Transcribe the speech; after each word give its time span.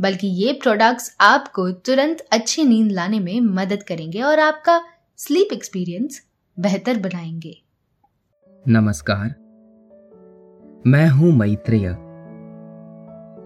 बल्कि 0.00 0.26
ये 0.26 0.52
प्रोडक्ट्स 0.52 1.16
आपको 1.20 1.70
तुरंत 1.70 2.20
अच्छी 2.32 2.64
नींद 2.64 2.92
लाने 2.92 3.20
में 3.20 3.40
मदद 3.40 3.82
करेंगे 3.82 4.22
और 4.22 4.38
आपका 4.38 4.80
स्लीप 5.16 5.48
एक्सपीरियंस 5.52 6.26
बेहतर 6.60 6.98
बनाएँगे। 6.98 7.62
नमस्कार। 8.68 9.34
मैं 10.86 11.08
हूँ 11.08 11.32
मैत्रेय। 11.32 11.88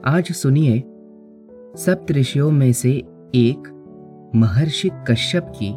आज 0.04 0.32
सुनिए 0.32 0.82
सप्तऋषियों 1.76 2.50
में 2.50 2.72
से 2.72 2.90
एक 3.34 3.74
महर्षि 4.34 4.90
कश्यप 5.10 5.52
की 5.56 5.76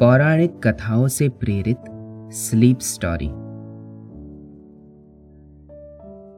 पौराणिक 0.00 0.60
कथाओं 0.66 1.08
से 1.08 1.28
प्रेरित 1.28 1.84
स्लीप 2.32 2.78
स्टोरी 2.80 3.28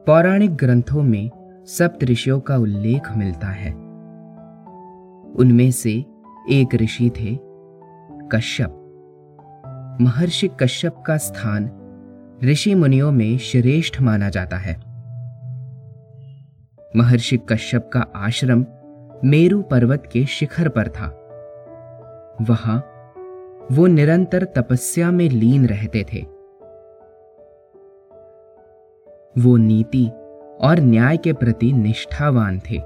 पौराणिक 0.05 0.55
ग्रंथों 0.55 1.03
में 1.03 1.29
सप्त 1.65 2.03
ऋषियों 2.03 2.39
का 2.39 2.57
उल्लेख 2.57 3.11
मिलता 3.17 3.47
है। 3.47 3.73
उनमें 5.35 5.71
से 5.71 6.05
एक 6.49 6.75
ऋषि 6.75 7.09
थे 7.09 7.39
कश्यप। 8.31 8.79
महर्षि 10.01 10.49
कश्यप 10.59 10.95
का 11.07 11.17
स्थान 11.17 11.71
ऋषि 12.43 12.75
मुनियों 12.75 13.11
में 13.11 13.37
श्रेष्ठ 13.37 14.01
माना 14.01 14.29
जाता 14.29 14.57
है। 14.57 14.75
महर्षि 16.95 17.37
कश्यप 17.37 17.89
का 17.93 17.99
आश्रम 18.15 18.65
मेरु 19.25 19.61
पर्वत 19.61 20.09
के 20.13 20.25
शिखर 20.25 20.69
पर 20.69 20.87
था। 20.87 21.07
वहाँ 22.41 22.77
वो 23.71 23.87
निरंतर 23.87 24.43
तपस्या 24.43 25.11
में 25.11 25.29
लीन 25.29 25.65
रहते 25.65 26.05
थे। 26.13 26.21
वो 29.37 29.57
नीति 29.57 30.11
और 30.61 30.79
न्याय 30.79 31.17
के 31.17 31.33
प्रति 31.33 31.71
निष्ठावान 31.71 32.59
थे। 32.59 32.77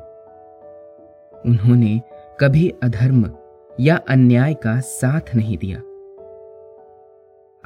उन्होंने 1.49 2.01
कभी 2.39 2.69
अधर्म 2.83 3.31
या 3.79 3.95
अन्याय 4.09 4.53
का 4.53 4.79
साथ 4.79 5.35
नहीं 5.35 5.57
दिया। 5.57 5.79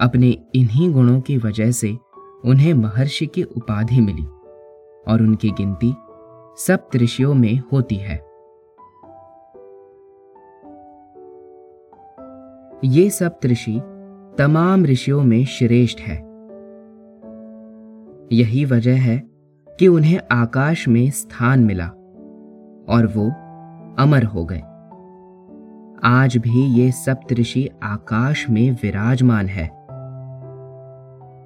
अपने 0.05 0.37
इन्हीं 0.55 0.93
गुणों 0.93 1.21
की 1.21 1.37
वजह 1.37 1.71
से 1.71 1.97
उन्हें 2.45 2.73
महर्षि 2.73 3.25
की 3.25 3.43
उपाधि 3.43 4.01
मिली 4.01 4.25
और 5.11 5.21
उनकी 5.21 5.51
गिनती 5.51 5.93
सप्त 6.57 6.95
ऋषियों 6.95 7.33
में 7.33 7.63
होती 7.71 7.95
है। 7.95 8.31
ये 12.85 13.09
सप्त 13.09 13.45
ऋषि 13.45 13.81
तमाम 14.37 14.85
ऋषियों 14.85 15.23
में 15.23 15.45
श्रेष्ठ 15.45 15.99
है। 15.99 16.15
यही 18.31 18.65
वजह 18.65 19.01
है 19.01 19.30
कि 19.79 19.87
उन्हें 19.87 20.19
आकाश 20.31 20.87
में 20.87 21.09
स्थान 21.11 21.63
मिला 21.63 21.87
और 22.89 23.11
वो 23.15 23.27
अमर 23.99 24.23
हो 24.23 24.45
गए। 24.45 24.61
आज 26.03 26.37
भी 26.37 26.65
ये 26.79 26.91
सप्तऋषि 26.91 27.69
आकाश 27.83 28.49
में 28.49 28.71
विराजमान 28.83 29.47
है 29.47 29.67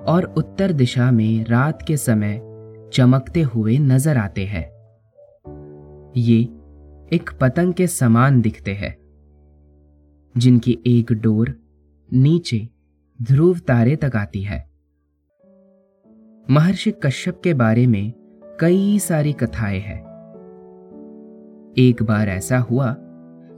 और 0.06 0.34
उत्तर 0.38 0.72
दिशा 0.72 1.10
में 1.12 1.46
रात 1.46 1.82
के 1.82 1.98
समय 1.98 2.40
चमकते 2.94 3.42
हुए 3.42 3.78
नज़र 3.78 4.18
आते 4.18 4.46
हैं। 4.46 4.64
ये 6.18 6.40
एक 7.14 7.30
पतंग 7.42 7.74
के 7.74 7.88
समान 7.88 8.42
दिखते 8.42 8.74
हैं, 8.74 8.96
जिनकी 10.36 10.78
एक 10.88 11.12
डोर 11.14 11.54
नीचे 12.10 12.68
ध्रुव 13.20 13.60
तारे 13.60 13.96
तक 13.96 14.16
आती 14.16 14.42
है। 14.42 14.60
महर्षि 16.52 16.92
कश्यप 16.92 17.42
के 17.44 17.54
बारे 17.54 17.88
में 17.88 18.14
कई 18.60 19.00
सारी 19.00 19.34
कथाएँ 19.34 19.80
हैं। 19.80 20.00
एक 21.78 22.04
बार 22.04 22.30
ऐसा 22.30 22.58
हुआ 22.58 22.96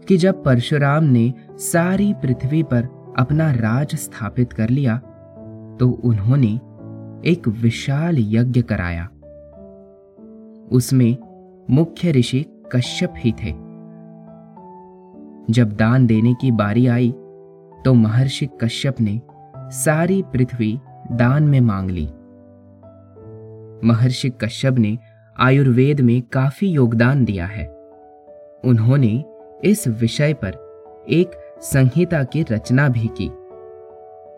कि 0.07 0.17
जब 0.17 0.43
परशुराम 0.43 1.03
ने 1.03 1.33
सारी 1.51 2.13
पृथ्वी 2.13 2.63
पर 2.63 3.13
अपना 3.19 3.51
राज 3.51 3.95
स्थापित 3.95 4.53
कर 4.53 4.69
लिया 4.69 4.97
तो 5.79 5.89
उन्होंने 5.89 6.53
एक 7.29 7.47
विशाल 7.47 8.15
यज्ञ 8.19 8.61
कराया। 8.61 9.09
उसमें 10.71 11.17
मुख्य 11.69 12.11
ऋषि 12.11 12.45
कश्यप 12.71 13.13
ही 13.17 13.31
थे। 13.31 13.51
जब 15.53 15.75
दान 15.79 16.07
देने 16.07 16.33
की 16.33 16.51
बारी 16.51 16.87
आई 16.87 17.11
तो 17.85 17.93
महर्षि 17.93 18.49
कश्यप 18.61 19.01
ने 19.01 19.21
सारी 19.57 20.21
पृथ्वी 20.21 20.79
दान 21.11 21.43
में 21.43 21.61
मांग 21.61 21.89
ली। 21.89 22.09
महर्षि 23.83 24.29
कश्यप 24.29 24.77
ने 24.77 24.97
आयुर्वेद 25.39 26.01
में 26.01 26.21
काफ़ी 26.21 26.67
योगदान 26.67 27.25
दिया 27.25 27.45
है। 27.45 27.65
उन्होंने 28.63 29.23
इस 29.63 29.88
विषय 29.88 30.33
पर 30.33 31.05
एक 31.09 31.31
संहिता 31.61 32.23
की 32.23 32.45
रचना 32.51 32.89
भी 32.89 33.09
की। 33.21 33.29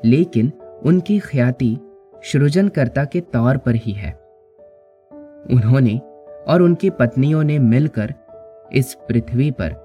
लेकिन 0.10 0.52
उनकी 0.86 1.20
ख्याति 1.20 1.78
सृजनकर्ता 2.26 3.06
के 3.06 3.22
तौर 3.22 3.58
पर 3.58 3.76
ही 3.76 3.92
है। 3.92 4.12
उन्होंने 5.52 5.98
और 6.48 6.62
उनकी 6.62 6.90
पत्नियों 6.90 7.44
ने 7.44 7.60
मिलकर 7.60 8.14
इस 8.74 8.94
पृथ्वी 8.94 9.52
पर 9.52 9.76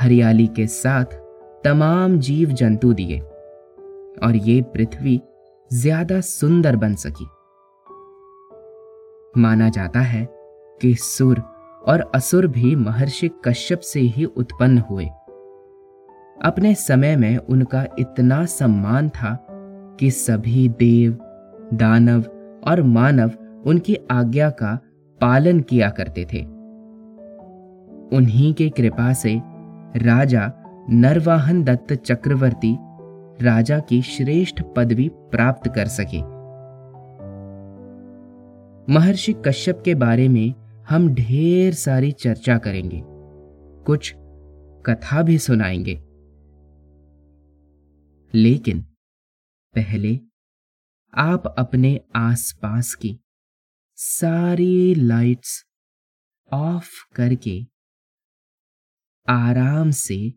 हरियाली 0.00 0.46
के 0.46 0.66
साथ 0.66 1.04
तमाम 1.64 2.18
जीव 2.18 2.48
जंतु 2.48 2.92
दिए 2.92 3.18
और 4.22 4.36
ये 4.36 4.62
पृथ्वी 4.62 5.20
ज़्यादा 5.72 6.20
सुंदर 6.20 6.76
बन 6.76 6.94
सकी। 6.94 7.26
माना 9.36 9.68
जाता 9.68 10.00
है 10.00 10.28
कि 10.82 10.94
सुर 10.94 11.38
और 11.86 12.10
असुर 12.14 12.46
भी 12.46 12.76
महर्षि 12.76 13.30
कश्यप 13.44 13.80
से 13.80 14.00
ही 14.00 14.24
उत्पन्न 14.24 14.78
हुए। 14.78 15.06
अपने 16.42 16.74
समय 16.74 17.16
में 17.16 17.36
उनका 17.36 17.86
इतना 17.98 18.44
सम्मान 18.44 19.08
था 19.08 19.46
कि 20.00 20.10
सभी 20.10 20.68
देव, 20.68 21.18
दानव 21.74 22.20
और 22.66 22.82
मानव 22.82 23.30
उनकी 23.66 23.96
आज्ञा 24.10 24.50
का 24.50 24.78
पालन 25.20 25.60
किया 25.60 25.90
करते 25.90 26.24
थे। 26.24 26.42
उन्हीं 28.16 28.54
के 28.54 28.68
कृपा 28.68 29.12
से 29.12 29.40
राजा 29.96 30.52
नरवाहन 30.90 31.64
दत्त 31.64 31.92
चक्रवर्ती 31.92 32.78
राजा 33.42 33.78
की 33.78 34.02
श्रेष्ठ 34.02 34.62
पदवी 34.76 35.08
प्राप्त 35.08 35.74
कर 35.74 35.86
सके। 35.86 36.37
महर्षि 38.90 39.34
कश्यप 39.46 39.82
के 39.84 39.94
बारे 39.94 40.28
में 40.28 40.54
हम 40.84 41.14
ढेर 41.14 41.74
सारी 41.74 42.12
चर्चा 42.12 42.58
करेंगे। 42.58 43.02
कुछ 43.84 44.12
कथा 44.86 45.22
भी 45.22 45.38
सुनाएँगे। 45.38 45.94
लेकिन 48.38 48.82
पहले 49.74 50.20
आप 51.14 51.54
अपने 51.58 52.00
आसपास 52.16 52.94
की 52.94 53.20
सारी 53.96 54.94
लाइट्स 54.94 55.64
ऑफ़ 56.52 57.14
करके 57.14 57.66
आराम 59.28 59.90
से 59.90 60.34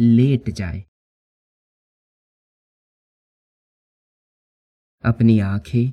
लेट 0.00 0.50
जाए। 0.50 0.84
अपनी 5.04 5.40
आँखें 5.40 5.92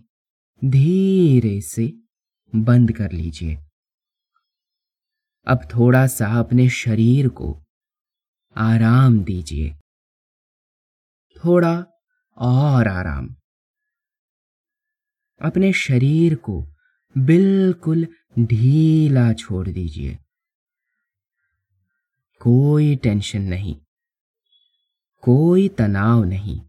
धीरे 0.70 1.62
से 1.62 2.07
बंद 2.64 2.92
कर 2.92 3.12
लीजिए। 3.12 3.58
अब 5.48 5.60
थोड़ा 5.76 6.08
सा 6.08 6.40
अपने 6.40 6.70
शरीर 6.70 7.30
को 7.30 7.64
आराम 8.56 9.24
दीजिए। 9.24 9.76
थोड़ा 11.46 11.86
और 12.38 12.88
आराम। 12.88 13.36
अपने 15.42 15.74
शरीर 15.74 16.36
को 16.36 16.68
बिल्कुल 17.18 18.08
ढीला 18.40 19.34
छोड़ 19.34 19.70
दीजिए। 19.70 20.16
कोई 22.40 22.96
टेंशन 22.96 23.42
नहीं। 23.42 23.76
कोई 25.22 25.70
तनाव 25.70 26.24
नहीं। 26.24 26.62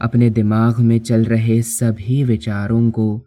अपने 0.00 0.30
दिमाग 0.30 0.78
में 0.78 1.00
चल 1.00 1.24
रहे 1.24 1.62
सभी 1.62 2.24
विचारों 2.24 2.90
को 2.90 3.26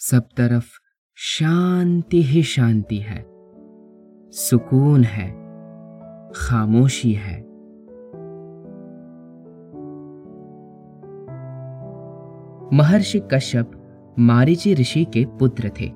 सब 0.00 0.22
तरफ़ 0.36 0.64
शांति 1.14 2.22
ही 2.22 2.42
शांति 2.42 2.96
है। 2.96 3.24
सुकून 4.30 5.04
है। 5.04 5.30
खामोशी 6.34 7.12
है। 7.12 7.40
महर्षि 12.72 13.22
कश्यप 13.34 13.70
मारिची 14.18 14.74
ऋषि 14.74 15.04
के 15.04 15.24
पुत्र 15.24 15.68
थे 15.80 15.88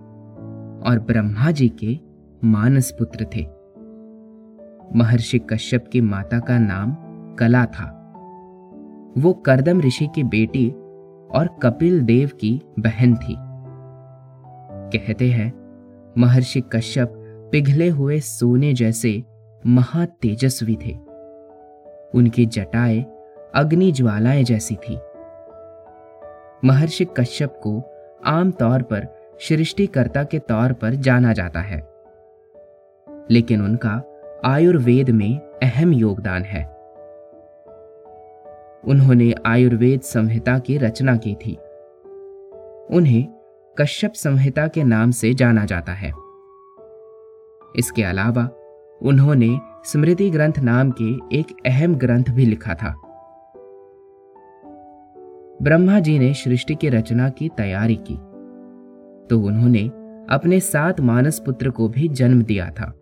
और 0.88 0.98
ब्रह्मा 0.98 1.50
जी 1.50 1.68
के 1.68 1.98
मानस 2.44 2.96
पुत्र 3.02 3.26
थे। 3.36 3.46
महर्षि 4.98 5.38
कश्यप 5.38 5.84
की 5.92 6.00
माता 6.00 6.38
का 6.38 6.58
नाम 6.58 6.96
कला 7.34 7.66
था। 7.66 8.14
वो 9.18 9.32
करदम 9.32 9.80
ऋषि 9.80 10.08
की 10.14 10.22
बेटी 10.22 10.70
और 11.34 11.58
कपिल 11.62 12.00
देव 12.00 12.30
की 12.40 12.60
बहन 12.78 13.16
थी। 13.16 13.51
कहते 14.96 15.30
हैं, 15.30 15.52
महर्षि 16.18 16.60
कश्यप 16.60 17.12
पिघले 17.52 17.88
हुए 17.88 18.20
सोने 18.20 18.72
जैसे 18.72 19.22
महातेजस्वी 19.66 20.78
थे। 20.86 20.98
उनकी 22.14 22.46
जटाएँ 22.46 23.06
अग्नि 23.54 23.92
ज्वालाएँ 23.92 24.44
जैसी 24.44 24.74
थी। 24.74 24.96
महर्षि 26.64 27.04
कश्यप 27.04 27.60
को 27.66 27.82
आमतौर 28.26 28.82
पर 28.82 29.08
सृष्टिकर्ता 29.40 30.24
के 30.24 30.38
तौर 30.38 30.72
पर 30.72 30.90
जाना 30.90 31.32
जाता 31.32 31.60
है। 31.60 31.88
लेकिन 33.30 33.62
उनका 33.62 34.02
आयुर्वेद 34.44 35.10
में 35.10 35.38
अहम 35.38 35.92
योगदान 35.92 36.42
है। 36.42 36.64
उन्होंने 38.84 39.34
आयुर्वेद 39.46 40.00
संहिता 40.00 40.58
की 40.58 40.78
रचना 40.78 41.16
की 41.16 41.34
थी। 41.34 41.56
उन्हें 42.96 43.41
कश्यप 43.80 44.12
संहिता 44.12 44.68
के 44.68 44.84
नाम 44.84 45.10
से 45.10 45.34
जाना 45.34 45.64
जाता 45.64 45.92
है। 45.92 46.08
इसके 47.76 48.02
अलावा, 48.02 48.48
उन्होंने 49.02 49.58
स्मृति 49.84 50.30
ग्रंथ 50.30 50.58
नाम 50.58 50.90
के 50.90 51.38
एक 51.38 51.46
अहम 51.66 51.94
ग्रंथ 51.94 52.24
भी 52.30 52.46
लिखा 52.46 52.74
था। 52.74 52.94
ब्रह्मा 55.62 56.00
जी 56.00 56.18
ने 56.18 56.34
सृष्टि 56.34 56.74
की 56.74 56.88
रचना 56.88 57.28
की 57.28 57.48
तैयारी 57.48 57.96
की 57.96 58.14
तो 59.28 59.40
उन्होंने 59.40 59.88
अपने 60.30 60.60
सात 60.60 61.00
मानस 61.00 61.38
पुत्र 61.38 61.70
को 61.70 61.88
भी 61.88 62.08
जन्म 62.08 62.42
दिया 62.42 62.70
था। 62.70 62.92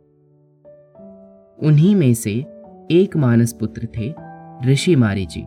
उन्हीं 1.63 1.97
में 1.97 2.15
से 2.15 2.33
एक 2.91 3.17
मानस 3.17 3.53
पुत्र 3.53 3.89
थे 3.97 4.15
ऋषि 4.71 4.97
मारी 4.97 5.27
जी। 5.27 5.47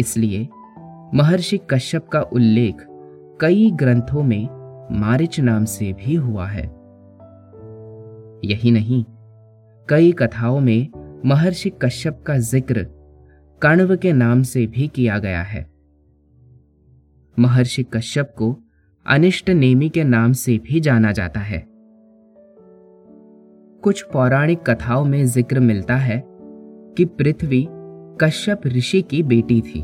इसलिए 0.00 0.48
महर्षि 1.14 1.60
कश्यप 1.70 2.08
का 2.08 2.20
उल्लेख 2.20 2.86
कई 3.40 3.70
ग्रंथों 3.70 4.22
में 4.22 4.48
मारिच 4.92 5.38
नाम 5.40 5.64
से 5.64 5.92
भी 5.92 6.14
हुआ 6.14 6.46
है। 6.46 6.64
यही 8.44 8.70
नहीं, 8.70 9.04
कई 9.88 10.12
कथाओं 10.12 10.60
में 10.60 10.88
महर्षि 11.26 11.70
कश्यप 11.82 12.22
का 12.26 12.36
ज़िक्र 12.38 12.86
कण्व 13.62 13.96
के 13.96 14.12
नाम 14.12 14.42
से 14.42 14.66
भी 14.66 14.88
किया 14.88 15.18
गया 15.18 15.42
है। 15.42 15.66
महर्षि 17.38 17.82
कश्यप 17.82 18.34
को 18.38 18.56
अनिष्ट 19.06 19.50
नेमी 19.50 19.88
के 19.88 20.04
नाम 20.04 20.32
से 20.32 20.58
भी 20.58 20.80
जाना 20.80 21.12
जाता 21.12 21.40
है। 21.40 21.64
कुछ 23.82 24.02
पौराणिक 24.02 24.70
कथाओं 24.70 25.04
में 25.04 25.24
ज़िक्र 25.26 25.60
मिलता 25.60 25.96
है 25.96 26.22
कि 26.26 27.04
पृथ्वी 27.04 27.66
कश्यप 28.20 28.66
ऋषि 28.66 29.02
की 29.02 29.22
बेटी 29.22 29.60
थी। 29.60 29.82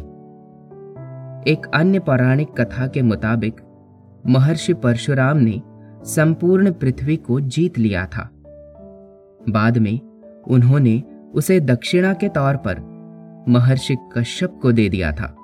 एक 1.48 1.66
अन्य 1.74 1.98
पौराणिक 1.98 2.60
कथा 2.60 2.86
के 2.86 3.02
मुताबिक, 3.02 3.60
महर्षि 4.26 4.74
परशुराम 4.74 5.36
ने 5.36 5.62
संपूर्ण 6.04 6.72
पृथ्वी 6.72 7.16
को 7.16 7.40
जीत 7.40 7.78
लिया 7.78 8.06
था। 8.06 8.30
बाद 9.48 9.78
में 9.78 10.00
उन्होंने 10.48 11.02
उसे 11.34 11.60
दक्षिणा 11.60 12.12
के 12.12 12.28
तौर 12.28 12.56
पर 12.56 12.78
महर्षि 13.48 13.96
कश्यप 14.16 14.58
को 14.62 14.72
दे 14.72 14.88
दिया 14.88 15.12
था। 15.12 15.36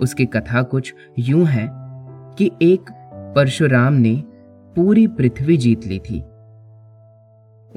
उसकी 0.00 0.26
कथा 0.26 0.62
कुछ 0.62 0.94
यूँ 1.18 1.44
है 1.44 1.68
कि 2.38 2.50
एक 2.62 2.90
परशुराम 3.36 3.92
ने 3.92 4.22
पूरी 4.76 5.06
पृथ्वी 5.06 5.56
जीत 5.56 5.86
ली 5.86 5.98
थी। 5.98 6.20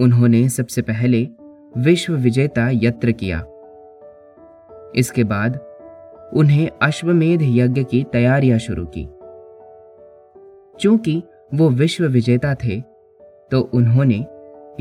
उन्होंने 0.04 0.50
सबसे 0.50 0.82
पहले 0.82 1.30
विश्व 1.78 2.14
विजेता 2.14 2.70
यत्र 2.74 3.12
किया। 3.12 3.44
इसके 4.96 5.24
बाद 5.24 5.60
उन्हें 6.34 6.70
अश्वमेध 6.82 7.40
यज्ञ 7.44 7.84
की 7.84 8.04
तैयारियाँ 8.04 8.60
शुरू 8.60 8.86
की। 8.86 9.06
चूँकि 10.80 11.24
वो 11.54 11.70
विश्व 11.70 12.06
विजेता 12.06 12.56
थे 12.56 12.82
तो 13.52 13.62
उन्होंने 13.74 14.26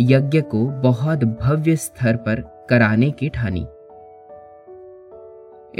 यज्ञ 0.00 0.40
को 0.40 0.66
बहुत 0.66 1.24
भव्य 1.24 1.76
स्तर 1.76 2.16
पर 2.16 2.66
कराने 2.70 3.10
की 3.10 3.28
ठानी। 3.28 3.66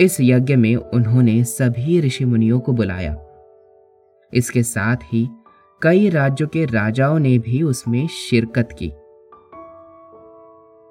इस 0.05 0.17
यज्ञ 0.21 0.57
में 0.57 0.77
उन्होंने 0.77 1.45
सभी 1.45 2.01
ऋषि 2.01 2.25
मुनियों 2.25 2.61
को 2.61 2.73
बुलाया। 2.73 3.17
इसके 4.33 4.63
साथ 4.63 4.97
ही 5.13 5.29
कई 5.83 6.09
राज्यों 6.09 6.49
के 6.49 6.65
राजाओं 6.65 7.19
ने 7.19 7.39
भी 7.39 7.63
उसमें 7.63 8.07
शिरकत 8.07 8.69
की। 8.73 8.93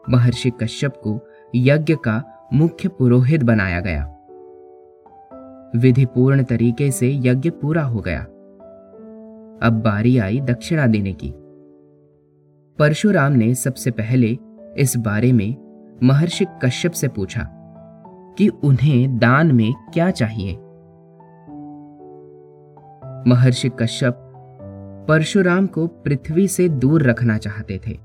महर्षि 0.10 0.50
कश्यप 0.50 0.94
को 1.04 1.20
यज्ञ 1.56 1.96
का 1.96 2.48
मुख्य 2.54 2.90
पुरोहित 2.90 3.44
बनाया 3.44 3.80
गया। 3.80 4.16
विधिपूर्ण 5.76 6.44
तरीके 6.44 6.92
से 6.92 7.12
यज्ञ 7.14 7.50
पूरा 7.50 7.84
हो 7.84 8.00
गया। 8.00 8.22
अब 9.64 9.82
बारी 9.86 10.18
आई 10.18 10.40
दक्षिणा 10.40 10.88
देने 10.88 11.14
की। 11.14 11.34
परशुराम 12.80 13.32
ने 13.32 13.56
सबसे 13.56 13.92
पहले 13.92 14.38
इस 14.78 14.98
बारे 14.98 15.34
में 15.34 15.56
महर्षि 16.04 16.46
कश्यप 16.66 16.92
से 16.92 17.08
पूछा 17.08 17.50
कि 18.38 18.48
उन्हें 18.48 19.18
दान 19.18 19.52
में 19.52 19.74
क्या 19.94 20.12
चाहिए। 20.12 20.54
महर्षि 23.28 23.70
कश्यप 23.80 24.16
परशुराम 25.08 25.68
को 25.68 25.88
पृथ्वी 25.88 26.48
से 26.48 26.70
दूर 26.70 27.04
रखना 27.04 27.38
चाहते 27.38 27.80
थे। 27.88 28.00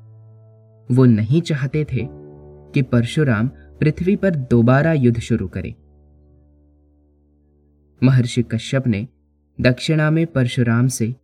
वो 0.95 1.05
नहीं 1.05 1.41
चाहते 1.41 1.85
थे 1.85 2.09
कि 2.73 2.83
परशुराम 2.83 3.49
पृथ्वी 3.49 4.17
पर 4.17 4.31
दोबारा 4.31 4.93
युद्ध 4.93 5.21
शुरू 5.21 5.49
करे। 5.49 5.75
महर्षि 8.03 8.43
कश्यप 8.43 8.87
ने 8.87 9.09
दक्षिणा 9.61 10.11
में 10.11 10.27
परशुराम 10.27 10.87
से 10.87 11.15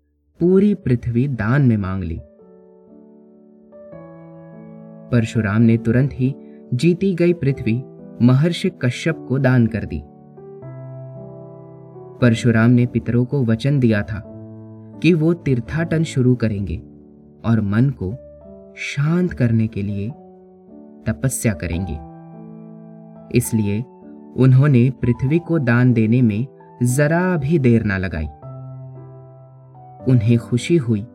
पूरी 0.41 0.75
पृथ्वी 0.75 1.29
दान 1.29 1.63
में 1.63 1.77
मांग 1.77 2.05
ली। 2.05 2.21
परशुराम 5.13 5.63
ने 5.63 5.77
तुरंत 5.79 6.11
ही 6.13 6.35
जीती 6.75 7.15
गई 7.15 7.33
पृथ्वी 7.33 7.83
महर्षि 8.23 8.71
कश्यप 8.83 9.27
को 9.29 9.39
दान 9.39 9.67
कर 9.67 9.85
दी। 9.85 10.03
परशुराम 12.21 12.71
ने 12.71 12.87
पितरों 12.87 13.25
को 13.25 13.45
वचन 13.45 13.81
दिया 13.81 14.03
था 14.03 14.23
कि 15.03 15.15
वो 15.15 15.35
तीर्थाटन 15.35 16.03
शुरू 16.03 16.35
करेंगे 16.35 16.83
और 17.45 17.61
मन 17.61 17.91
को 18.03 18.13
शांत 18.77 19.33
करने 19.33 19.67
के 19.67 19.83
लिए 19.83 20.11
तपस्या 21.07 21.53
करेंगे। 21.53 21.99
इसलिए 23.39 23.85
उन्होंने 24.37 24.91
पृथ्वी 24.91 25.39
को 25.39 25.59
दान 25.59 25.93
देने 25.93 26.23
में 26.23 26.47
जरा 26.83 27.37
भी 27.37 27.59
देर 27.59 27.83
ना 27.83 27.99
लगाई। 27.99 28.27
उन्हें 30.13 30.39
खुशी 30.39 30.77
हुई 30.77 31.07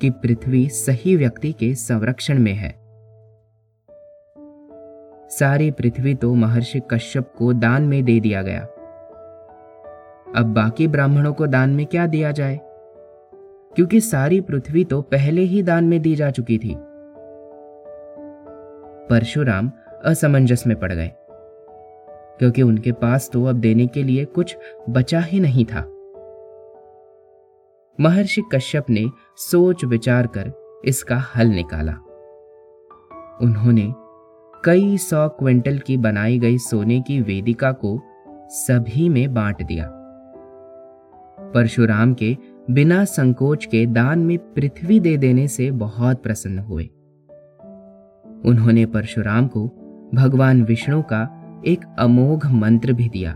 कि 0.00 0.10
पृथ्वी 0.10 0.68
सही 0.68 1.16
व्यक्ति 1.16 1.52
के 1.52 1.74
संरक्षण 1.74 2.38
में 2.38 2.52
है। 2.52 2.82
सारी 5.28 5.70
पृथ्वी 5.70 6.14
तो 6.14 6.34
महर्षि 6.34 6.80
कश्यप 6.90 7.32
को 7.38 7.52
दान 7.52 7.82
में 7.82 8.04
दे 8.04 8.20
दिया 8.20 8.42
गया। 8.42 8.60
अब 10.36 10.54
बाकी 10.56 10.88
ब्राह्मणों 10.88 11.32
को 11.32 11.46
दान 11.46 11.70
में 11.70 11.86
क्या 11.86 12.06
दिया 12.06 12.32
जाए? 12.32 12.60
क्योंकि 13.76 14.00
सारी 14.00 14.40
पृथ्वी 14.40 14.84
तो 14.84 15.02
पहले 15.02 15.42
ही 15.42 15.62
दान 15.62 15.84
में 15.84 16.02
दी 16.02 16.14
जा 16.14 16.30
चुकी 16.30 16.58
थी। 16.58 16.76
परशुराम 19.10 19.72
असमंजस 20.04 20.66
में 20.66 20.80
पड़ 20.80 20.92
गए। 20.92 21.12
क्योंकि 22.42 22.62
उनके 22.62 22.92
पास 22.92 23.30
तो 23.32 23.44
अब 23.44 23.56
देने 23.56 23.86
के 23.86 24.02
लिए 24.02 24.24
कुछ 24.24 24.56
बचा 24.90 25.20
ही 25.20 25.40
नहीं 25.40 25.64
था। 25.64 25.80
महर्षि 28.00 28.42
कश्यप 28.52 28.90
ने 28.90 29.04
सोच 29.36 29.84
विचार 29.84 30.26
कर 30.26 30.52
इसका 30.84 31.16
हल 31.16 31.46
निकाला। 31.46 31.92
उन्होंने 33.42 33.94
कई 34.64 34.96
सौ 34.98 35.28
क्विंटल 35.28 35.78
की 35.78 35.96
बनाई 35.96 36.38
गई 36.38 36.58
सोने 36.58 37.00
की 37.00 37.20
वेदिका 37.20 37.72
को 37.72 38.00
सभी 38.48 39.08
में 39.08 39.34
बांट 39.34 39.62
दिया। 39.62 39.88
परशुराम 41.54 42.14
के 42.14 42.36
बिना 42.70 43.04
संकोच 43.04 43.66
के 43.66 43.86
दान 43.86 44.18
में 44.18 44.38
पृथ्वी 44.38 45.00
दे 45.00 45.16
देने 45.16 45.48
से 45.48 45.70
बहुत 45.70 46.22
प्रसन्न 46.22 46.58
हुए। 46.58 46.84
उन्होंने 48.44 48.86
परशुराम 48.86 49.46
को 49.46 49.68
भगवान 50.14 50.62
विष्णु 50.62 51.02
का 51.02 51.38
एक 51.66 51.84
अमोघ 51.98 52.46
मंत्र 52.46 52.92
भी 52.92 53.08
दिया। 53.08 53.32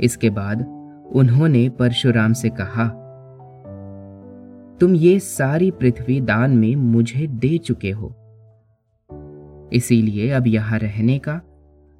इसके 0.00 0.30
बाद 0.30 0.62
उन्होंने 1.12 1.68
परशुराम 1.68 2.32
से 2.32 2.50
कहा, 2.50 2.88
तुम 4.80 4.94
ये 4.94 5.18
सारी 5.18 5.70
पृथ्वी 5.70 6.20
दान 6.20 6.50
में 6.50 6.76
मुझे 6.76 7.26
दे 7.26 7.58
चुके 7.58 7.90
हो। 7.90 8.14
इसीलिए 9.72 10.30
अब 10.30 10.46
यहाँ 10.46 10.78
रहने 10.78 11.18
का 11.18 11.40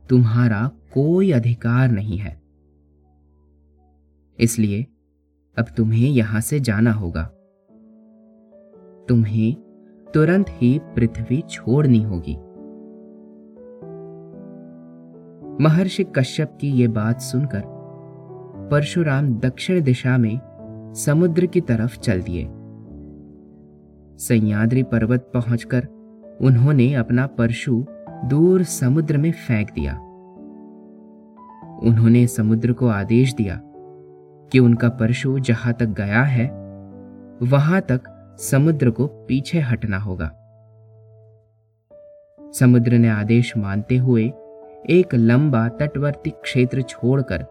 तुम्हारा 0.08 0.70
कोई 0.94 1.32
अधिकार 1.32 1.90
नहीं 1.90 2.18
है। 2.18 2.40
इसलिए 4.38 4.86
अब 5.56 5.66
तुम्हें 5.76 6.08
यहाँ 6.10 6.40
से 6.40 6.60
जाना 6.60 6.92
होगा। 6.92 7.22
तुम्हें 9.08 9.54
तुरंत 10.14 10.46
ही 10.48 10.78
पृथ्वी 10.96 11.42
छोड़नी 11.50 12.02
होगी। 12.02 12.36
महर्षि 15.60 16.04
कश्यप 16.04 16.58
की 16.60 16.70
यह 16.70 16.88
बात 16.88 17.20
सुनकर 17.20 17.62
परशुराम 18.70 19.34
दक्षिण 19.34 19.82
दिशा 19.82 20.18
में 20.18 20.40
समुद्र 20.96 21.46
की 21.46 21.60
तरफ़ 21.60 21.98
चल 21.98 22.22
दिए। 22.22 22.44
सह्याद्री 24.18 24.82
पर्वत 24.82 25.30
पहुंचकर 25.34 25.86
उन्होंने 26.40 26.94
अपना 26.94 27.26
परशु 27.26 27.86
दूर 28.24 28.62
समुद्र 28.62 29.16
में 29.16 29.32
फेंक 29.32 29.70
दिया। 29.70 29.94
उन्होंने 31.82 32.26
समुद्र 32.26 32.72
को 32.72 32.88
आदेश 32.88 33.34
दिया 33.34 33.60
कि 34.52 34.58
उनका 34.58 34.88
परशु 34.88 35.38
जहाँ 35.38 35.72
तक 35.72 35.86
गया 35.86 36.22
है, 36.22 36.46
वहाँ 37.42 37.80
तक 37.80 38.00
समुद्र 38.40 38.90
को 38.90 39.06
पीछे 39.06 39.60
हटना 39.60 39.98
होगा। 39.98 40.30
समुद्र 42.52 42.92
ने 42.92 43.08
आदेश 43.08 43.56
मानते 43.56 43.96
हुए 43.96 44.32
एक 44.86 45.14
लंबा 45.14 45.68
तटवर्ती 45.68 46.30
क्षेत्र 46.30 46.82
छोड़कर 46.82 47.42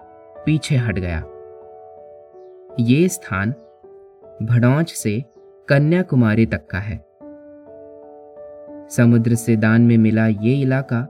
पीछे 0.45 0.75
हट 0.75 0.99
गया। 0.99 1.23
ये 2.79 3.07
स्थान 3.07 3.51
भड़ौच 4.43 4.91
से 4.91 5.23
कन्याकुमारी 5.67 6.45
तक 6.45 6.67
का 6.67 6.79
है। 6.79 6.97
समुद्र 8.89 9.35
से 9.35 9.55
दान 9.55 9.81
में 9.81 9.97
मिला 9.97 10.27
ये 10.27 10.61
इलाका 10.61 11.07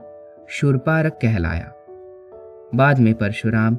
शुरपारक 0.48 1.12
कहलाया। 1.12 1.72
बाद 2.74 2.98
में 2.98 3.14
परशुराम 3.14 3.76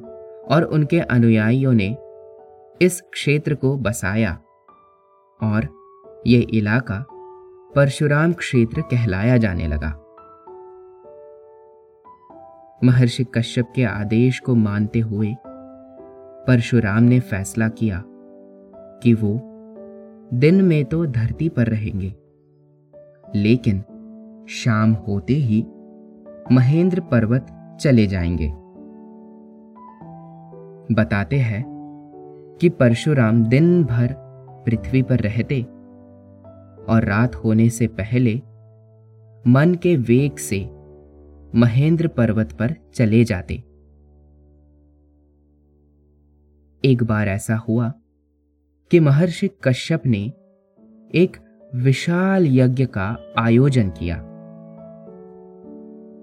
और 0.48 0.62
उनके 0.62 1.00
अनुयायियों 1.00 1.72
ने 1.72 1.96
इस 2.82 3.00
क्षेत्र 3.00 3.54
को 3.54 3.76
बसाया 3.76 4.38
और 5.42 5.68
ये 6.26 6.40
इलाका 6.40 7.04
परशुराम 7.74 8.32
क्षेत्र 8.32 8.80
कहलाया 8.80 9.36
जाने 9.36 9.66
लगा। 9.66 10.09
महर्षि 12.84 13.24
कश्यप 13.24 13.72
के 13.74 13.84
आदेश 13.84 14.40
को 14.40 14.54
मानते 14.54 15.00
हुए 15.00 15.36
परशुराम 16.46 17.02
ने 17.02 17.20
फैसला 17.20 17.68
किया 17.68 18.02
कि 18.76 19.14
वो 19.14 19.40
दिन 20.34 20.64
में 20.64 20.84
तो 20.84 21.06
धरती 21.06 21.48
पर 21.48 21.66
रहेंगे। 21.66 22.14
लेकिन 23.34 23.80
शाम 24.48 24.92
होते 24.92 25.34
ही 25.34 25.66
महेंद्र 26.52 27.00
पर्वत 27.00 27.46
चले 27.80 28.06
जाएँगे। 28.06 28.48
बताते 30.94 31.36
हैं 31.36 31.64
कि 32.60 32.68
परशुराम 32.68 33.44
दिन 33.44 33.84
भर 33.84 34.14
पृथ्वी 34.66 35.02
पर 35.02 35.18
रहते 35.18 35.62
और 36.92 37.04
रात 37.04 37.34
होने 37.34 37.70
से 37.70 37.86
पहले 37.86 38.34
मन 39.46 39.78
के 39.82 39.96
वेग 39.96 40.36
से 40.36 40.79
महेंद्र 41.54 42.08
पर्वत 42.08 42.52
पर 42.52 42.74
चले 42.94 43.24
जाते। 43.24 43.54
एक 46.84 47.02
बार 47.02 47.28
ऐसा 47.28 47.56
हुआ 47.56 47.92
कि 48.90 49.00
महर्षि 49.00 49.50
कश्यप 49.64 50.06
ने 50.06 50.32
एक 51.14 51.36
विशाल 51.74 52.46
यज्ञ 52.46 52.86
का 52.86 53.16
आयोजन 53.38 53.90
किया। 53.90 54.16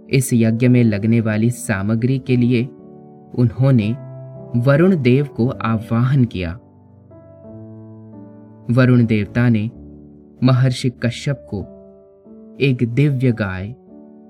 इस 0.10 0.30
यज्ञ 0.34 0.68
में 0.68 0.84
लगने 0.84 1.22
वाली 1.22 1.50
सामग्री 1.50 2.20
के 2.20 2.38
लिए 2.38 2.66
उन्होंने 3.36 3.92
वरुण 4.60 5.02
देव 5.02 5.26
को 5.26 5.48
आह्वान 5.48 6.26
किया। 6.26 6.54
वरुण 8.72 9.06
देवता 9.06 9.50
ने 9.50 9.72
महर्षि 10.44 10.90
कश्यप 10.90 11.48
को 11.54 11.62
एक 12.62 12.78
दिव्य 12.84 13.32
गाय 13.32 13.76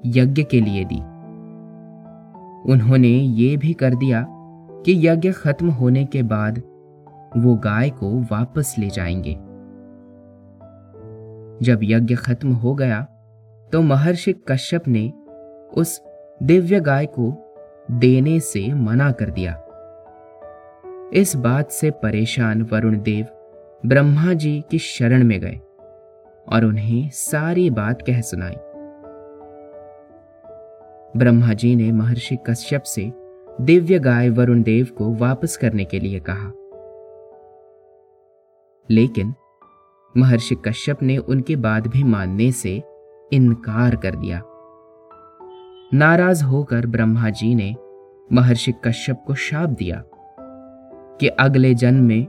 यज्ञ 0.06 0.44
के 0.44 0.62
लिए 0.62 0.86
दी। 0.86 1.00
उन्होंने 2.72 3.08
ये 3.08 3.58
भी 3.58 3.74
कर 3.74 3.96
दिया 3.96 4.26
कि 4.86 5.08
यज्ञ 5.08 5.32
खत्म 5.32 5.70
होने 5.70 6.06
के 6.06 6.24
बाद 6.24 6.60
वो 7.38 7.56
गाय 7.56 7.90
को 7.90 8.22
वापस 8.22 8.76
ले 8.80 8.90
जाएँगे। 8.90 9.34
जब 11.66 11.80
यज्ञ 11.84 12.16
खत्म 12.16 12.54
हो 12.54 12.76
गया 12.76 13.02
तो 13.72 13.82
महर्षि 13.82 14.34
कश्यप 14.34 14.88
ने 14.88 15.14
उस 15.78 16.02
दिव्य 16.44 16.80
गाय 16.80 17.06
को 17.06 17.56
देने 17.92 18.40
से 18.40 18.74
मना 18.74 19.12
कर 19.12 19.30
दिया। 19.30 19.64
इस 21.14 21.36
बात 21.36 21.72
से 21.72 21.92
परेशान 21.92 22.62
वरुण 22.62 23.02
देव 23.02 23.26
ब्रह्मा 23.86 24.34
जी 24.34 24.64
की 24.72 24.78
शरण 24.78 25.24
में 25.24 25.40
गए 25.40 25.60
और 26.50 26.66
उन्हें 26.66 27.10
सारी 27.10 27.70
बात 27.70 28.02
कह 28.02 28.22
सुनाई। 28.22 28.56
ब्रह्मा 31.18 31.54
जी 31.54 31.76
ने 31.76 31.92
महर्षि 31.92 32.38
कश्यप 32.48 32.82
से 32.82 33.12
दिव्य 33.62 34.00
गाय 34.00 34.30
वरुण 34.30 34.64
देव 34.64 34.88
को 34.98 35.14
वापस 35.14 35.58
करने 35.58 35.86
के 35.86 36.00
लिए 36.00 36.20
कहा। 36.30 36.52
लेकिन 38.90 39.34
महर्षि 40.18 40.56
कश्यप 40.56 41.04
ने 41.04 41.18
उनकी 41.18 41.56
बात 41.56 41.88
भी 41.88 42.04
मानने 42.04 42.52
से 42.52 42.84
इनकार 43.34 43.96
कर 43.96 44.16
दिया। 44.16 44.42
नाराज़ 45.94 46.44
होकर 46.44 46.86
ब्रह्मा 46.86 47.30
जी 47.30 47.56
ने 47.56 47.76
महर्षि 48.34 48.72
कश्यप 48.72 49.24
को 49.28 49.36
शाप 49.36 49.70
दिया 49.70 50.04
कि 51.20 51.28
अगले 51.28 51.74
जन्म 51.74 52.04
में 52.04 52.26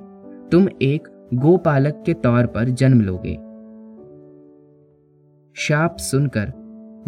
तुम 0.53 0.69
एक 0.83 1.29
गोपालक 1.35 2.03
के 2.07 2.15
तौर 2.15 2.47
पर 2.47 2.65
जन्म 2.65 3.01
लोगे। 3.01 3.35
शाप 5.55 5.97
सुनकर 5.97 6.53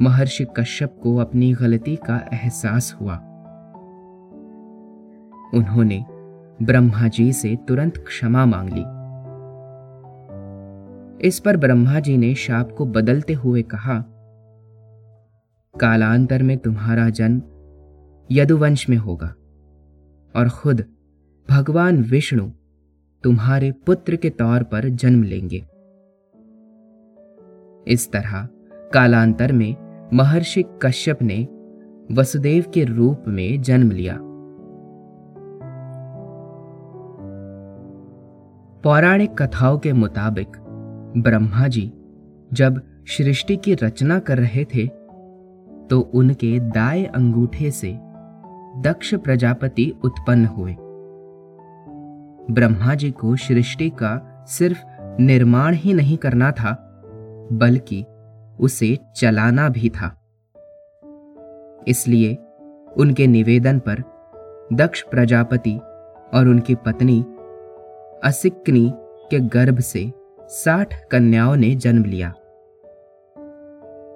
महर्षि 0.01 0.47
कश्यप 0.57 0.97
को 1.03 1.17
अपनी 1.17 1.53
गलती 1.53 1.97
का 1.97 2.29
एहसास 2.33 2.97
हुआ। 3.01 3.17
उन्होंने 5.55 6.05
ब्रह्मा 6.63 7.09
जी 7.09 7.33
से 7.33 7.57
तुरंत 7.69 7.99
क्षमा 7.99 8.47
मांग 8.47 8.71
ली। 8.73 8.85
इस 11.29 11.41
पर 11.41 11.57
ब्रह्मा 11.57 12.01
जी 12.01 12.17
ने 12.17 12.35
शाप 12.35 12.71
को 12.79 12.87
बदलते 12.87 13.33
हुए 13.33 13.63
कहा, 13.63 14.05
कालांतर 15.75 16.43
में 16.43 16.59
तुम्हारा 16.59 17.09
जन्म 17.11 17.43
यदुवंश 18.31 18.89
में 18.89 18.97
होगा 18.97 19.35
और 20.35 20.49
खुद 20.49 20.85
भगवान 21.49 22.03
विष्णु 22.03 22.51
तुम्हारे 23.25 23.73
पुत्र 23.87 24.17
के 24.17 24.31
तौर 24.31 24.63
पर 24.63 24.89
जन्म 24.89 25.23
लेंगे। 25.23 25.65
इस 27.93 28.11
तरह 28.13 28.49
कालांतर 28.93 29.53
में 29.53 29.90
महर्षि 30.15 30.65
कश्यप 30.83 31.19
ने 31.23 31.49
वसुदेव 32.13 32.65
के 32.75 32.85
रूप 32.85 33.25
में 33.29 33.63
जन्म 33.63 33.91
लिया। 33.91 34.17
पौराणिक 38.85 39.43
कथाओं 39.43 39.79
के 39.79 39.93
मुताबिक 39.93 40.57
ब्रह्मा 41.17 41.69
जी 41.69 41.93
जब 42.53 42.81
सृष्टि 43.07 43.57
की 43.57 43.75
रचना 43.75 44.19
कर 44.19 44.39
रहे 44.39 44.65
थे 44.65 44.87
तो 45.91 46.01
उनके 46.01 46.59
दाएँ 46.61 47.05
अंगूठे 47.05 47.71
से 47.71 47.93
दक्ष 48.81 49.15
प्रजापति 49.15 49.93
उत्पन्न 50.05 50.47
हुए। 50.47 50.77
ब्रह्मा 52.55 52.95
जी 52.95 53.11
को 53.11 53.37
सृष्टि 53.37 53.91
का 53.91 54.45
सिर्फ़ 54.49 54.85
निर्माण 55.23 55.75
ही 55.75 55.95
नहीं 55.95 56.17
करना 56.17 56.51
था, 56.53 56.73
बल्कि 57.53 58.05
उसे 58.61 58.99
चलाना 59.17 59.69
भी 59.69 59.89
था। 59.89 60.17
इसलिए 61.89 62.35
उनके 62.97 63.27
निवेदन 63.27 63.79
पर 63.79 64.03
दक्ष 64.73 65.03
प्रजापति 65.03 65.77
और 66.35 66.49
उनकी 66.49 66.75
पत्नी 66.75 67.21
असिक्नी 68.25 68.93
के 69.31 69.41
गर्भ 69.41 69.79
से 69.79 70.13
साठ 70.43 70.95
कन्याओं 71.09 71.57
ने 71.57 71.75
जन्म 71.75 72.05
लिया। 72.05 72.35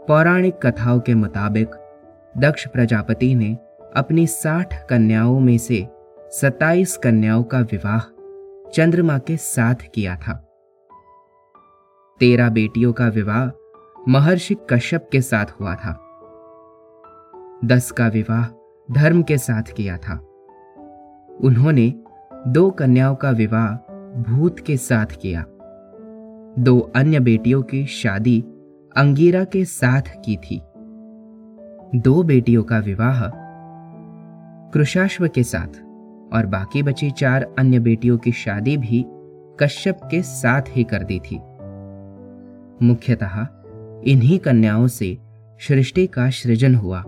पौराणिक 0.09 0.67
कथाओं 0.67 1.01
के 1.01 1.15
मुताबिक 1.15 1.71
दक्ष 2.39 2.67
प्रजापति 2.67 3.35
ने 3.35 3.59
अपनी 3.97 4.27
साठ 4.27 4.87
कन्याओं 4.89 5.41
में 5.41 5.59
से 5.59 5.89
सत्ताईस 6.31 6.97
कन्याओं 6.97 7.43
का 7.43 7.61
विवाह 7.61 8.01
चंद्रमा 8.71 9.19
के 9.19 9.37
साथ 9.37 9.75
किया 9.95 10.17
था। 10.17 10.33
तेरह 12.21 12.51
बेटियों 12.51 12.93
का 12.93 13.09
विवाह 13.09 13.49
महर्षि 14.09 14.57
कश्यप 14.71 15.09
के 15.13 15.21
साथ 15.21 15.47
हुआ 15.47 15.75
था। 15.75 16.01
दस 17.65 17.91
का 17.91 18.09
विवाह 18.09 18.47
धर्म 18.95 19.23
के 19.23 19.39
साथ 19.39 19.63
किया 19.63 19.97
था। 19.97 20.15
उन्होंने 21.43 21.95
दो 22.47 22.71
कन्याओं 22.71 23.15
का 23.15 23.31
विवाह 23.31 23.93
भूत 24.23 24.59
के 24.59 24.77
साथ 24.77 25.07
किया। 25.07 25.45
दो 26.59 26.79
अन्य 26.79 27.21
बेटियों 27.21 27.63
की 27.63 27.87
शादी 27.87 28.41
अंगीरा 28.97 29.45
के 29.45 29.65
साथ 29.65 30.03
की 30.03 30.37
थी। 30.37 30.63
दो 32.01 32.23
बेटियों 32.23 32.63
का 32.63 32.79
विवाह 32.79 33.31
कृषाश्व 34.71 35.29
के 35.29 35.43
साथ 35.43 35.83
और 36.35 36.47
बाकी 36.47 36.83
बची 36.83 37.11
चार 37.11 37.55
अन्य 37.59 37.79
बेटियों 37.79 38.19
की 38.19 38.33
शादी 38.33 38.77
भी 38.77 39.05
कश्यप 39.61 40.01
के 40.11 40.23
साथ 40.23 40.63
ही 40.69 40.85
कर 40.85 41.03
दी 41.03 41.19
थी। 41.19 41.41
मुख्यतः 42.87 43.47
इन्हीं 44.07 44.39
कन्याओं 44.39 44.87
से 44.87 45.19
सृष्टि 45.69 46.07
का 46.07 46.31
सृजन 46.31 46.75
हुआ 46.75 47.01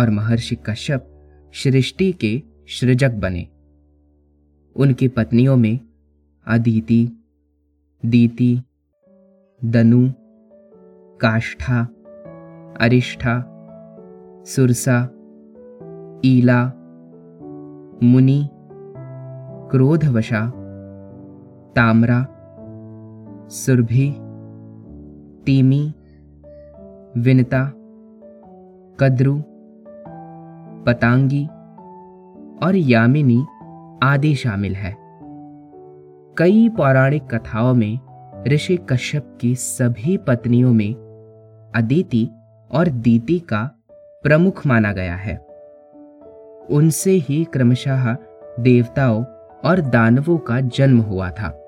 और 0.00 0.10
महर्षि 0.10 0.56
कश्यप 0.66 1.14
सृष्टि 1.54 2.12
के 2.12 2.42
सृजक 2.68 3.10
बने। 3.10 3.48
उनकी 4.76 5.08
पत्नियों 5.08 5.56
में 5.56 5.80
अदिति, 6.46 7.08
दीति, 8.06 8.62
दनु, 9.64 10.10
काष्ठा, 11.20 11.82
अरिष्ठा, 12.80 13.44
सुरसा, 14.44 15.10
ईला, 16.24 16.72
मुनि, 18.02 18.48
क्रोधवशा, 19.70 20.46
ताम्रा, 21.76 22.26
सुरभि, 23.48 24.14
तीमी 25.46 25.94
विनता, 27.16 27.72
कद्रु, 29.00 29.42
पतांगी 30.84 31.46
और 32.66 32.76
यामिनी 32.76 33.46
आदि 34.02 34.34
शामिल 34.34 34.74
है। 34.74 34.96
कई 36.38 36.68
पौराणिक 36.68 37.34
कथाओं 37.34 37.74
में 37.74 37.98
ऋषि 38.48 38.76
कश्यप 38.76 39.38
की 39.40 39.54
सभी 39.54 40.16
पत्नियों 40.16 40.72
में 40.72 40.94
अदिति 41.76 42.28
और 42.70 42.88
दीति 42.88 43.38
का 43.38 43.70
प्रमुख 44.22 44.66
माना 44.66 44.92
गया 44.92 45.14
है। 45.14 45.36
उनसे 46.70 47.10
ही 47.10 47.44
क्रमशः 47.44 48.16
देवताओं 48.60 49.24
और 49.64 49.80
दानवों 49.80 50.38
का 50.38 50.60
जन्म 50.60 50.98
हुआ 50.98 51.30
था। 51.30 51.64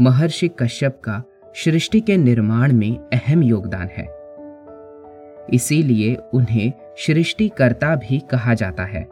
महर्षि 0.00 0.48
कश्यप 0.48 1.00
का 1.04 1.22
सृष्टि 1.54 2.00
के 2.00 2.16
निर्माण 2.16 2.72
में 2.72 2.98
अहम 2.98 3.42
योगदान 3.42 3.88
है। 3.88 4.18
इसीलिए 5.54 6.14
उन्हें 6.14 6.72
सृष्टिकर्ता 6.96 7.96
भी 7.96 8.18
कहा 8.18 8.54
जाता 8.54 8.84
है। 8.84 9.08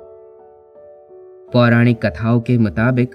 पौराणिक 1.52 2.06
कथाओं 2.06 2.40
के 2.40 2.58
मुताबिक, 2.58 3.14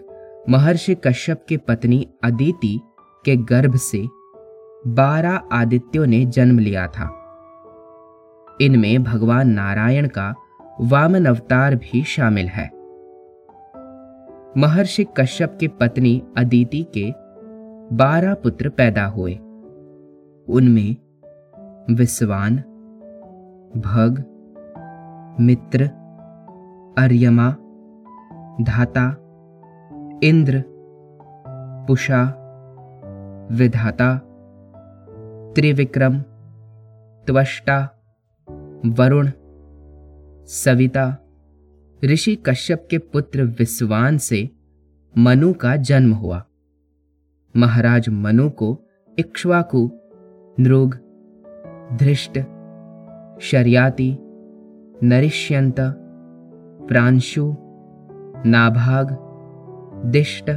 महर्षि 0.50 0.96
कश्यप 0.96 1.46
की 1.50 1.58
पत्नी 1.58 2.08
अदिति 2.24 2.82
के 3.26 3.36
गर्भ 3.36 3.76
से 3.76 4.08
बारह 4.88 5.42
आदित्यों 5.52 6.06
ने 6.06 6.26
जन्म 6.26 6.60
लिया 6.60 6.88
था। 6.88 7.18
इनमें 8.62 9.04
भगवान 9.04 9.50
नारायण 9.50 10.08
का 10.08 10.36
वामन 10.82 11.26
अवतार 11.26 11.76
भी 11.76 12.04
शामिल 12.04 12.48
है। 12.48 12.70
महर्षि 14.58 15.06
कश्यप 15.18 15.58
की 15.60 15.68
पत्नी 15.68 16.24
अदिति 16.38 16.86
के 16.94 17.21
बारह 17.94 18.34
पुत्र 18.34 18.70
पैदा 18.70 19.06
हुए। 19.06 19.34
उनमें 20.50 20.96
विस्वान, 21.96 22.58
भग, 23.78 24.24
मित्र, 25.40 25.84
अर्यमा, 26.98 27.50
धाता, 28.62 29.18
इंद्र, 30.24 30.64
पुषा, 31.88 32.38
विधाता, 33.52 34.22
त्रिविक्रम, 35.56 36.20
त्वष्टा, 37.28 38.02
वरुण, 38.86 39.30
सविता, 40.46 41.18
ऋषि 42.06 42.36
कश्यप 42.36 42.88
के 42.92 42.98
पुत्र 42.98 43.44
विस्वान 43.44 44.18
से 44.18 44.50
मनु 45.18 45.54
का 45.54 45.76
जन्म 45.76 46.14
हुआ। 46.14 46.44
महाराज 47.58 48.10
मनु 48.10 48.50
को 48.50 48.80
इक्ष्वाकु, 49.20 49.90
नृग, 50.60 50.98
धृष्ट, 52.00 52.40
शर्याति 53.42 54.18
नरिष्यंत 55.04 55.76
प्रांशु, 56.88 57.56
नाभाग, 58.46 59.18
दिष्ट, 60.06 60.52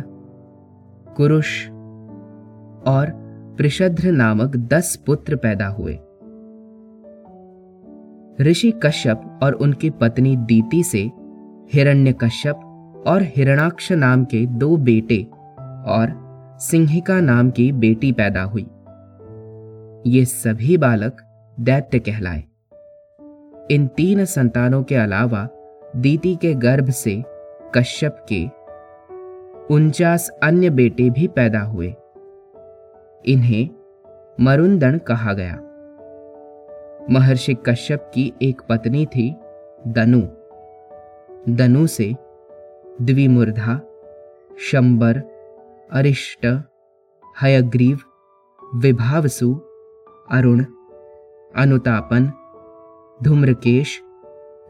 कुरुष 1.17 1.69
और 2.87 3.11
प्रषध्र 3.59 4.11
नामक 4.11 4.57
दस 4.57 4.97
पुत्र 5.07 5.37
पैदा 5.37 5.67
हुए। 5.67 5.99
ऋषि 8.41 8.71
कश्यप 8.71 9.41
और 9.43 9.53
उनकी 9.53 9.91
पत्नी 9.91 10.37
दीति 10.37 10.83
से 10.83 11.11
हिरण्यकश्यप 11.75 12.57
और 13.07 13.23
हिरणाक्ष 13.23 13.93
नाम 13.93 14.25
के 14.25 14.47
दो 14.47 14.77
बेटे 14.77 15.23
और 15.87 16.24
सिंहिका 16.59 17.21
नाम 17.21 17.51
की 17.51 17.73
बेटी 17.73 18.13
पैदा 18.13 18.43
हुई। 18.43 18.67
ये 20.07 20.25
सभी 20.25 20.77
बालक 20.77 21.17
दैत्य 21.61 21.99
कहलाए। 21.99 22.45
इन 23.71 23.87
तीन 23.87 24.25
संतानों 24.25 24.83
के 24.83 24.95
अलावा 24.95 25.49
दीति 25.97 26.37
के 26.37 26.55
गर्भ 26.55 26.91
से 26.91 27.25
कश्यप 27.75 28.27
के 28.33 28.47
उनचास 29.75 30.29
अन्य 30.43 30.71
बेटे 30.71 31.11
भी 31.11 31.29
पैदा 31.29 31.61
हुए। 31.61 31.95
इन्हें 33.27 33.71
मरुंदन 34.41 34.99
कहा 34.99 35.33
गया। 35.33 35.61
महर्षि 37.11 37.55
कश्यप 37.55 38.11
की 38.15 38.33
एक 38.43 38.63
पत्नी 38.69 39.07
थी 39.07 39.37
दनु। 39.89 40.23
दनु 41.49 41.87
से 41.87 42.15
द्विमुर्धा, 43.03 43.81
शंबर 44.59 45.34
अरिष्ट, 45.95 46.47
हयग्रीव, 47.43 47.99
विभावसु, 48.75 49.55
अरुण, 50.31 50.65
अनुतापन, 51.57 52.27
धूम्रकेश, 53.23 54.03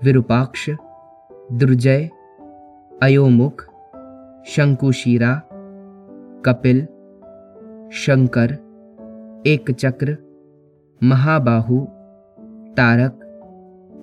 विरूपाक्ष, 0.05 0.71
दुर्जय, 1.53 2.11
अयोमुख, 3.03 3.63
शंकुशीरा, 4.47 5.33
कपिल, 6.47 6.85
शंकर 7.93 8.53
एक 9.47 9.71
चक्र 9.71 10.17
महाबाहु, 11.03 11.81
तारक, 12.77 13.21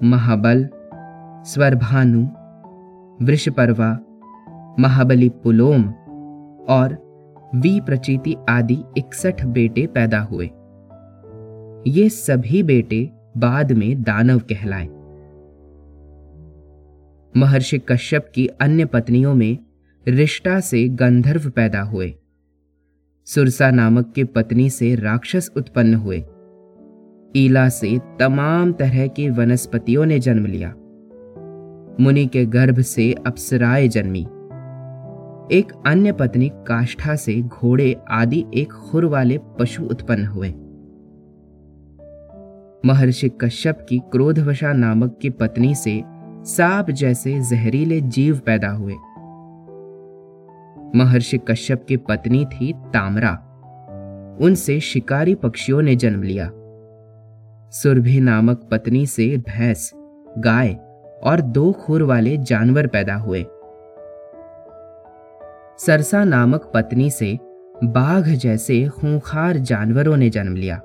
महाबल, 0.03 0.67
स्वरभानु, 1.43 2.23
वृषपर्वा 3.25 3.93
महाबली 4.79 5.29
पुलोम 5.29 5.89
और 6.69 7.11
वी 7.55 7.79
प्रचीति 7.79 8.35
आदि 8.49 8.77
इकसठ 8.97 9.45
बेटे 9.45 9.87
पैदा 9.87 10.19
हुए। 10.19 10.45
ये 11.87 12.09
सभी 12.09 12.63
बेटे 12.63 13.09
बाद 13.37 13.71
में 13.71 14.03
दानव 14.03 14.39
कहलाए। 14.39 14.87
महर्षि 17.37 17.79
कश्यप 17.79 18.31
की 18.35 18.47
अन्य 18.47 18.85
पत्नियों 18.85 19.35
में 19.35 19.57
रिष्टा 20.07 20.59
से 20.59 20.87
गंधर्व 20.89 21.49
पैदा 21.49 21.81
हुए। 21.81 22.15
सुरसा 23.25 23.71
नामक 23.71 24.13
के 24.15 24.23
पत्नी 24.23 24.69
से 24.69 24.95
राक्षस 24.95 25.51
उत्पन्न 25.57 25.93
हुए। 25.93 26.23
ईला 27.35 27.69
से 27.69 27.99
तमाम 28.19 28.73
तरह 28.73 29.07
की 29.07 29.29
वनस्पतियों 29.29 30.05
ने 30.05 30.19
जन्म 30.19 30.45
लिया। 30.45 30.75
मुनि 32.03 32.25
के 32.25 32.45
गर्भ 32.45 32.79
से 32.79 33.15
अप्सराएँ 33.27 33.87
जन्मी। 33.87 34.27
एक 35.51 35.71
अन्य 35.85 36.11
पत्नी 36.11 36.49
काष्ठा 36.49 37.15
से 37.15 37.41
घोड़े 37.41 37.95
आदि 38.09 38.45
एक 38.53 38.73
खुर 38.73 39.05
वाले 39.05 39.39
पशु 39.59 39.83
उत्पन्न 39.83 40.25
हुए। 40.25 40.49
महर्षि 42.85 43.29
कश्यप 43.41 43.85
की 43.89 43.99
क्रोधवशा 43.99 44.73
नामक 44.73 45.19
की 45.21 45.29
पत्नी 45.29 45.75
से 45.75 46.03
सांप 46.27 46.91
जैसे 46.91 47.41
जहरीले 47.41 48.01
जीव 48.01 48.41
पैदा 48.45 48.69
हुए। 48.69 48.93
महर्षि 50.95 51.37
कश्यप 51.37 51.85
की 51.87 51.97
पत्नी 51.97 52.45
थी 52.45 52.73
तामरा। 52.73 53.33
उनसे 54.41 54.79
शिकारी 54.79 55.35
पक्षियों 55.35 55.81
ने 55.81 55.95
जन्म 55.95 56.23
लिया। 56.23 56.51
सुरभि 57.69 58.19
नामक 58.19 58.67
पत्नी 58.71 59.05
से 59.05 59.37
भैंस, 59.37 59.91
गाय 60.37 60.73
और 61.23 61.41
दो 61.41 61.71
खुर 61.71 62.03
वाले 62.03 62.37
जानवर 62.37 62.87
पैदा 62.87 63.15
हुए। 63.15 63.45
सरसा 65.85 66.23
नामक 66.23 66.71
पत्नी 66.73 67.09
से 67.09 67.39
बाघ 67.83 68.23
जैसे 68.23 68.87
खूंखार 68.87 69.57
जानवरों 69.57 70.17
ने 70.17 70.29
जन्म 70.29 70.55
लिया। 70.55 70.81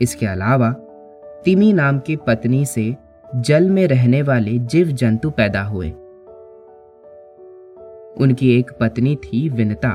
इसके 0.00 0.26
अलावा, 0.26 0.70
तिमी 1.44 1.72
नाम 1.72 1.98
की 1.98 2.16
पत्नी 2.16 2.66
से 2.66 2.96
जल 3.36 3.70
में 3.70 3.86
रहने 3.86 4.22
वाले 4.22 4.58
जीव 4.58 4.86
जंतु 4.86 5.30
पैदा 5.30 5.62
हुए। 5.62 5.90
उनकी 8.20 8.58
एक 8.58 8.70
पत्नी 8.80 9.16
थी 9.16 9.48
विनता। 9.48 9.90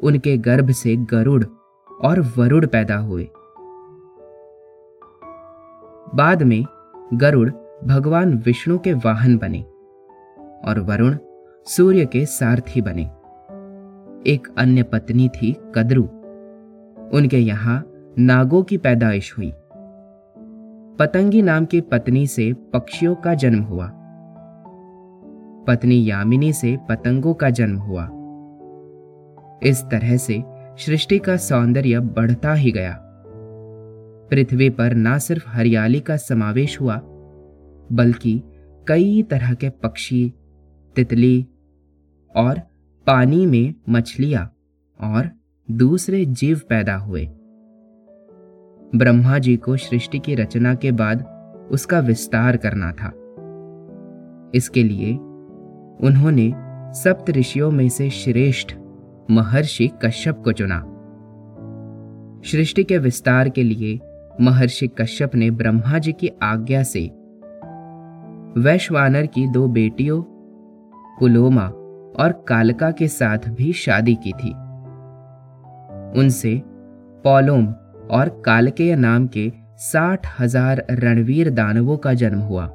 उनके 0.00 0.38
गर्भ 0.38 0.70
से 0.70 0.96
गरुड़ 0.96 1.44
और 2.04 2.20
वरुड़ 2.20 2.66
पैदा 2.66 2.96
हुए। 2.96 3.28
बाद 6.14 6.42
में 6.42 6.64
गरुड़ 7.14 7.50
भगवान 7.84 8.42
विष्णु 8.46 8.78
के 8.78 8.92
वाहन 8.92 9.36
बने 9.36 9.62
और 10.68 10.78
वरुण 10.78 11.16
सूर्य 11.68 12.06
के 12.06 12.26
सारथी 12.26 12.80
बने। 12.80 13.02
एक 14.30 14.54
अन्य 14.58 14.82
पत्नी 14.82 15.28
थी 15.28 15.56
कद्रु। 15.74 16.02
उनके 17.16 17.38
यहाँ 17.38 17.92
नागों 18.18 18.62
की 18.62 18.76
पैदाइश 18.76 19.38
हुई। 19.38 19.52
पतंगी 20.98 21.42
नाम 21.42 21.64
की 21.64 21.80
पत्नी 21.80 22.26
से 22.26 22.52
पक्षियों 22.52 23.14
का 23.14 23.34
जन्म 23.34 23.62
हुआ। 23.62 23.90
पत्नी 25.64 26.10
यामिनी 26.10 26.52
से 26.52 26.78
पतंगों 26.88 27.34
का 27.34 27.50
जन्म 27.50 27.76
हुआ। 27.76 28.04
इस 29.62 29.84
तरह 29.84 30.16
से 30.16 30.44
सृष्टि 30.78 31.18
का 31.18 31.36
सौंदर्य 31.36 32.00
बढ़ता 32.00 32.54
ही 32.54 32.70
गया। 32.70 33.02
पृथ्वी 34.30 34.70
पर 34.70 34.94
न 34.94 35.18
सिर्फ़ 35.18 35.48
हरियाली 35.48 36.00
का 36.00 36.16
समावेश 36.16 36.80
हुआ, 36.80 37.00
बल्कि 37.92 38.42
कई 38.88 39.22
तरह 39.22 39.54
के 39.54 39.68
पक्षी, 39.68 40.32
तितली 40.96 41.46
और 42.36 42.58
पानी 43.06 43.46
में 43.46 43.74
मछलियाँ 43.88 44.52
और 45.00 45.30
दूसरे 45.70 46.24
जीव 46.24 46.60
पैदा 46.68 46.96
हुए। 46.96 47.26
ब्रह्मा 48.96 49.38
जी 49.38 49.56
को 49.56 49.76
सृष्टि 49.76 50.18
की 50.18 50.34
रचना 50.34 50.74
के 50.74 50.92
बाद 50.92 51.24
उसका 51.70 52.00
विस्तार 52.00 52.56
करना 52.56 52.92
था। 52.92 53.12
इसके 54.54 54.82
लिए 54.82 55.14
उन्होंने 56.06 56.52
सप्त 56.92 57.30
ऋषियों 57.30 57.70
में 57.70 57.88
से 57.88 58.10
श्रेष्ठ 58.10 58.74
महर्षि 59.30 59.90
कश्यप 60.04 60.42
को 60.44 60.52
चुना। 60.52 60.92
सृष्टि 62.44 62.84
के 62.84 62.98
विस्तार 62.98 63.48
के 63.48 63.62
लिए 63.62 64.00
महर्षि 64.40 64.88
कश्यप 64.88 65.34
ने 65.34 65.50
ब्रह्मा 65.50 65.98
जी 65.98 66.12
की 66.12 66.30
आज्ञा 66.42 66.82
से 66.82 67.00
वैश्वानर 68.60 69.26
की 69.26 69.48
दो 69.48 69.68
बेटियों 69.68 70.22
पुलोमा 71.20 71.72
और 72.18 72.32
कालका 72.48 72.90
के 72.90 73.08
साथ 73.08 73.48
भी 73.48 73.72
शादी 73.72 74.14
की 74.14 74.32
थी। 74.32 74.50
उनसे 76.20 76.60
पॉलोम 77.24 77.66
और 78.10 78.28
कालकेय 78.46 78.94
नाम 78.96 79.26
के 79.26 79.52
साठ 79.78 80.26
हज़ार 80.38 80.84
रणवीर 80.90 81.50
दानवों 81.50 81.96
का 81.96 82.12
जन्म 82.14 82.40
हुआ। 82.40 82.66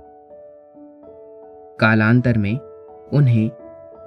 कालांतर 1.80 2.38
में 2.38 2.58
उन्हें 3.14 3.50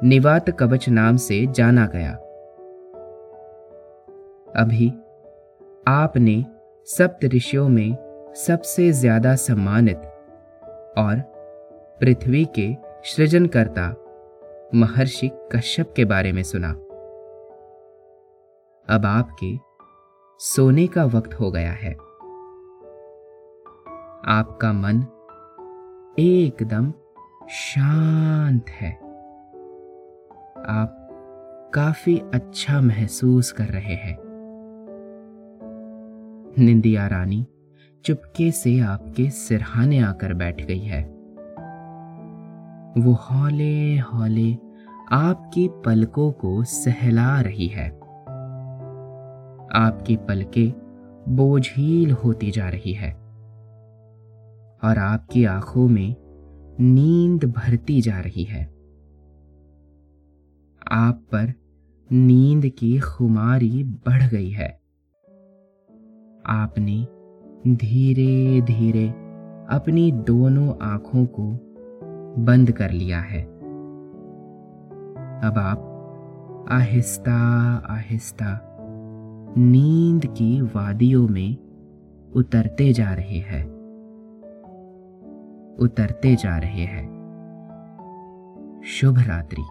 निवात 0.04 0.50
कवच 0.50 0.88
नाम 0.88 1.16
से 1.16 1.46
जाना 1.46 1.86
गया। 1.86 2.12
अभी 4.56 4.88
आपने 5.88 6.44
सप्त 6.88 7.24
ऋषियों 7.24 7.68
में 7.68 7.96
सबसे 8.36 8.90
ज़्यादा 8.92 9.34
सम्मानित 9.36 10.02
और 10.98 11.20
पृथ्वी 12.00 12.44
के 12.58 12.74
सृजनकर्ता 13.04 13.88
महर्षि 14.74 15.30
कश्यप 15.52 15.92
के 15.96 16.04
बारे 16.04 16.32
में 16.32 16.42
सुना। 16.42 16.70
अब 18.94 19.06
आपके 19.06 19.58
सोने 20.38 20.86
का 20.86 21.04
वक्त 21.04 21.34
हो 21.34 21.50
गया 21.50 21.72
है। 21.72 21.92
आपका 24.26 24.72
मन 24.72 25.02
एकदम 26.18 26.92
शांत 27.48 28.68
है। 28.68 28.92
आप 30.66 31.00
काफ़ी 31.74 32.22
अच्छा 32.34 32.80
महसूस 32.80 33.52
कर 33.52 33.64
रहे 33.64 33.94
हैं। 33.94 34.18
निंदिया 36.58 37.06
रानी 37.06 37.46
चुपके 38.04 38.50
से 38.50 38.80
आपके 38.80 39.30
सिरहाने 39.30 39.98
आकर 39.98 40.34
बैठ 40.34 40.66
गई 40.66 40.80
है। 40.80 41.14
वो 42.98 43.12
हौले 43.12 43.98
हौले 43.98 44.63
आपकी 45.12 45.68
पलकों 45.68 46.32
को 46.32 46.64
सहला 46.64 47.40
रही 47.40 47.66
है। 47.66 47.88
आपकी 49.74 50.16
पलके 50.16 50.72
बोझील 51.28 52.10
होती 52.10 52.50
जा 52.50 52.68
रही 52.68 52.92
है। 52.92 53.12
और 54.84 54.98
आपकी 54.98 55.44
आँखों 55.44 55.88
में 55.88 56.16
नींद 56.80 57.44
भरती 57.44 58.00
जा 58.00 58.20
रही 58.20 58.44
है। 58.44 58.64
आप 60.92 61.14
पर 61.32 61.52
नींद 62.12 62.68
की 62.68 62.98
खुमारी 62.98 63.84
बढ़ 63.84 64.22
गई 64.22 64.50
है। 64.50 64.80
आपने 66.46 67.06
धीरे 67.74 68.60
धीरे 68.60 69.08
अपनी 69.70 70.12
दोनों 70.12 70.74
आँखों 70.82 71.26
को 71.26 71.50
बंद 72.42 72.72
कर 72.72 72.90
लिया 72.90 73.20
है। 73.20 73.53
अब 75.44 75.58
आप, 75.58 75.90
आहिस्ता 76.68 77.34
आहिस्ता, 77.90 78.76
नींद 79.58 80.26
की 80.26 80.60
वादियों 80.60 81.28
में 81.28 81.56
उतरते 82.34 82.92
जा 82.92 83.14
रहे 83.14 83.38
हैं। 83.38 83.64
उतरते 85.80 86.36
जा 86.36 86.58
रहे 86.58 86.84
हैं। 86.84 87.06
शुभ 88.86 89.18
रात्रि। 89.18 89.62